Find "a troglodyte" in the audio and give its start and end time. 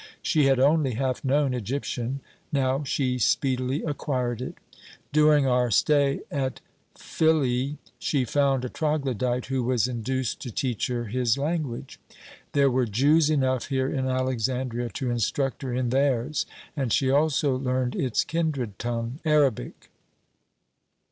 8.65-9.45